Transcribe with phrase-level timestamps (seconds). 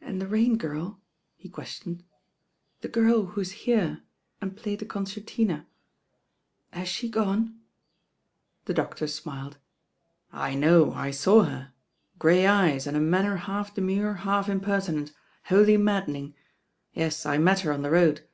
[0.00, 1.00] "And the Rain Girl?"
[1.34, 2.04] he questioned,
[2.80, 2.94] "th?
[2.94, 4.04] ^^rl who was here
[4.40, 5.66] and played the concertina.
[6.72, 7.58] Ha» she gone?"
[8.66, 9.58] The doctor smiled.
[10.32, 11.72] "I know, I saw her.
[12.20, 15.12] Grey eyes and a manner half demure, half impertinent,
[15.46, 16.36] wholly maddening.
[16.92, 18.28] Yes, I met her on the road."